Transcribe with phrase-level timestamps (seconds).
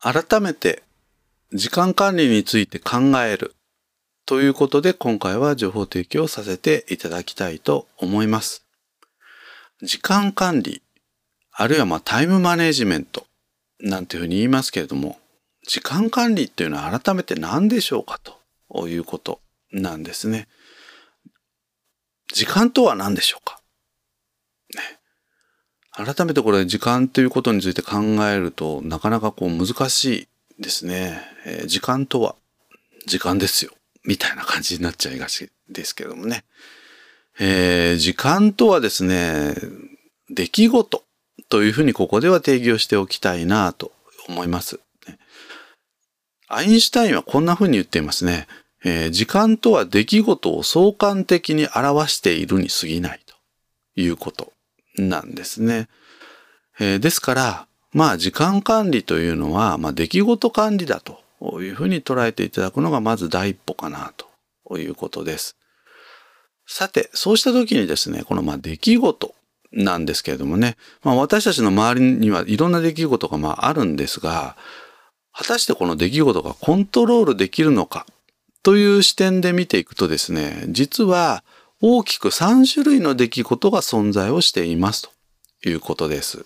[0.00, 0.82] 改めて
[1.52, 3.54] 時間管理について考える
[4.26, 8.64] ということで今回は情報提供させていただきたいと思います。
[9.80, 10.82] 時間管理、
[11.50, 13.26] あるいはまタイムマネジメント
[13.80, 15.18] なんていうふうに言いますけれども、
[15.66, 18.20] 時間管理っていうのは改めて何でしょうか
[18.68, 19.40] ということ
[19.72, 20.46] なんですね。
[22.34, 23.57] 時間とは何でしょうか、
[25.98, 31.20] 改めてこれ時間ということについて考えるとなかなかこう難しいですね。
[31.44, 32.36] えー、時間とは
[33.06, 33.72] 時間ですよ。
[34.04, 36.44] みたいな感じになっちゃいがちですけどもね。
[37.40, 39.56] えー、時間とはですね、
[40.30, 41.04] 出来事
[41.48, 43.90] というふうにここでは定義をしておきたいなと
[44.28, 44.78] 思います。
[46.46, 48.46] アインシュタインはこんなふうに言っていますね。
[48.84, 53.34] えー、時間とは出来事を相関的に表しているに過ぎないと
[54.00, 54.52] いうこと
[55.02, 55.88] なんですね。
[56.80, 61.20] えー、ですから、まあ時間管理というのは、まあ、出来事管理だと
[61.60, 64.12] いうふうに捉えていただくのがまず第一歩かな
[64.66, 65.56] ということです。
[66.66, 69.34] さて、そうした時にですね、このまあ出来事
[69.72, 74.56] なんですけれどもね、まあ、私たちの周りにはいろんな出来事がまああるんですが、
[75.32, 78.06] 果たしてこの出来事がコントロールできるのか
[78.62, 81.42] という視点で見ていくとですね、実は
[81.80, 85.08] 大きく3種類の出来事が存在をしています
[85.62, 86.44] ということです。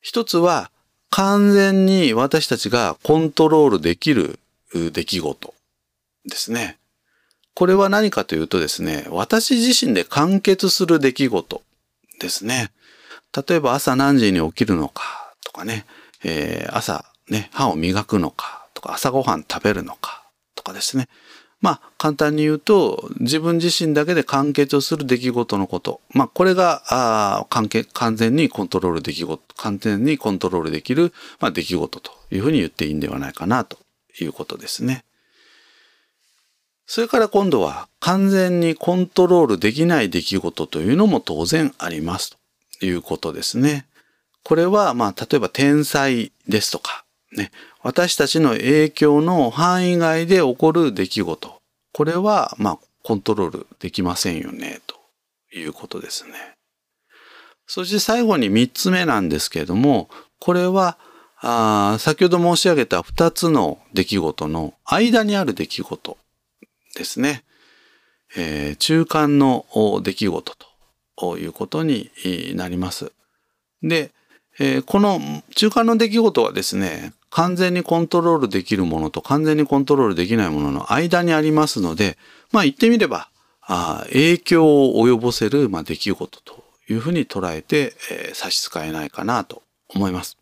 [0.00, 0.70] 一つは
[1.10, 4.38] 完全に私たちがコントロールできる
[4.72, 5.54] 出来事
[6.28, 6.78] ですね。
[7.54, 11.62] これは何かというとですね、私自身で完結する出来事
[12.20, 12.70] ですね。
[13.48, 15.86] 例えば朝何時に起きるのかとかね、
[16.24, 21.08] えー、朝ね、歯を磨くのかとか朝ごはん食べるのかとかですね。
[21.64, 26.02] まあ簡単に言うと自分自身だけで完結をする出来事のこと。
[26.10, 33.78] まあこれがあ完完全にコントロールでき事、完全にコントロールできる、まあ、出来事というふうに言っていいんではないかなと
[34.20, 35.06] いうことですね。
[36.86, 42.36] それから今度は完全にコントロールできない出来事というのも当然あります
[42.78, 43.86] ということですね。
[44.42, 47.52] これはまあ例えば天才ですとか、ね、
[47.84, 51.60] 私たちの影響の範囲外で起こる出来事。
[51.92, 54.96] これはまあコントロールできませんよねと
[55.54, 56.32] いうことですね。
[57.66, 60.08] そして最後に三つ目なんですけれども、
[60.40, 60.98] これは
[61.42, 66.16] あ先ほど申し上げた二つの出来事の間にある出来事
[66.96, 67.44] ですね。
[68.34, 69.66] えー、中間の
[70.02, 70.56] 出来事
[71.18, 72.10] ということに
[72.54, 73.12] なります。
[73.82, 74.10] で、
[74.58, 75.20] えー、この
[75.54, 82.16] 中間の出来事はですね、完全にコントロールできるものと完全にコントロールできないものの間にありますので、
[82.52, 83.28] まあ言ってみれば、
[83.62, 90.36] あ影響を及ぼせる、まあ、出来事というふうに捉えて、えー、差し支えないかなと思います。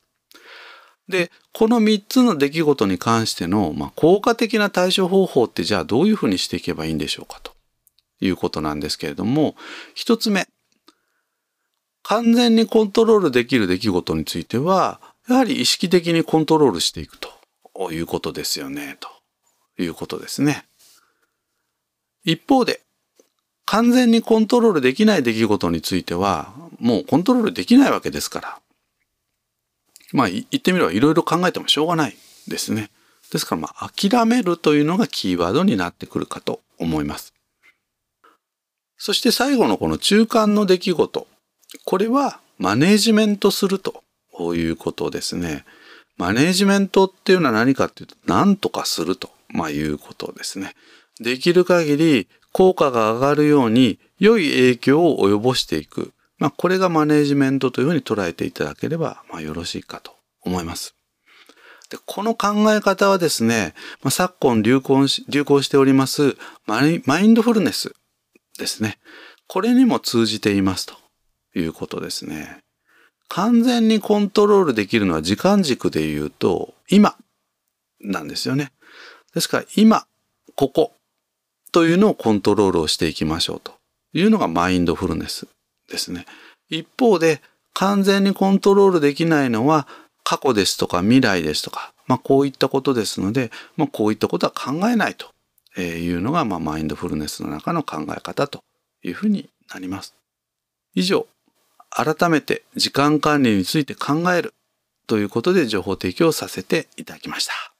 [1.08, 7.52] で、この3つの出来事に関しての、まあ、効果的な対処方法ってじゃあどういうふうにしていけばいいんでしょうかと
[8.20, 9.54] いうことなんですけれども、
[9.96, 10.46] 1つ目。
[12.02, 19.08] 完全にコントロールできる出来事については、やはり意識的にコントロールしていくということですよね、と
[19.82, 20.66] いうことですね。
[22.24, 22.82] 一方で、
[23.64, 28.58] 完全にコントロールできない出来事については、もうコントロールできないわけですから、
[30.12, 32.16] まあ言ってみればいろいろ考えてもしょうがない
[32.48, 32.90] ですね。
[33.30, 37.32] ですからまあ諦めるというのがキーワードになってくるかと思います。
[38.98, 41.26] そして最後のこの中間の出来事。
[41.84, 44.02] これはマネージメントすると
[44.54, 45.64] いうことですね。
[46.16, 50.74] マネージメントっていうのは何かっていうと何とかすると、まあ、いうことですね。
[51.20, 56.12] できる限り効果が上がるように良い影響を及ぼしていく。
[56.38, 60.12] まあ、これがマネージメントというふうに捉えていただければ、まあ、よろしいかと
[60.42, 60.94] 思います。
[61.88, 67.94] でこの考え方はですね、まあ、昨今流行し流行しておりますマインドフルネス
[68.58, 68.98] ですね。
[69.46, 70.94] これにも通じていますと
[71.54, 72.58] いうことですね。
[73.28, 77.16] 完全にコントロールできるのは時間軸で言うと、今
[78.00, 78.72] なんですよね。
[79.34, 80.06] ですから今、
[80.54, 80.92] ここ
[81.72, 83.72] というのをコントロールをしていきましょうと
[84.12, 85.46] いうのがマインドフルネス
[85.88, 86.26] ですね。
[86.68, 87.40] 一方で
[87.72, 89.88] 完全にコントロールできないのは
[90.24, 98.62] 過去ですとか未来ですとか、まあこういったことですので、まあこういったことは考えないというのが、まあマインドフルネスの中の考え方と
[99.02, 100.14] いうふうになります。
[100.94, 101.26] 以上、
[101.94, 104.54] 改めて時間管理について考える
[105.06, 107.71] ということで情報提供させていただきました。